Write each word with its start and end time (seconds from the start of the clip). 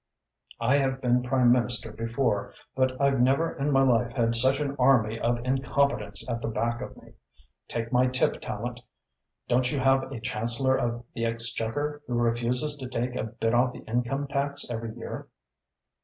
I 0.59 0.77
have 0.77 0.99
been 0.99 1.21
Prime 1.21 1.51
Minister 1.51 1.91
before, 1.91 2.55
but 2.75 2.99
I've 2.99 3.21
never 3.21 3.55
in 3.55 3.71
my 3.71 3.83
life 3.83 4.13
had 4.13 4.33
such 4.33 4.59
an 4.59 4.75
army 4.79 5.19
of 5.19 5.37
incompetents 5.45 6.27
at 6.27 6.41
the 6.41 6.47
back 6.47 6.81
of 6.81 6.97
me. 7.03 7.13
Take 7.67 7.91
my 7.91 8.07
tip, 8.07 8.41
Tallente. 8.41 8.81
Don't 9.47 9.71
you 9.71 9.77
have 9.77 10.11
a 10.11 10.19
Chancellor 10.19 10.75
of 10.75 11.03
the 11.13 11.25
Exchequer 11.25 12.01
who 12.07 12.15
refuses 12.15 12.77
to 12.77 12.89
take 12.89 13.15
a 13.15 13.25
bit 13.25 13.53
off 13.53 13.73
the 13.73 13.81
income 13.85 14.25
tax 14.25 14.67
every 14.71 14.95
year." 14.97 15.27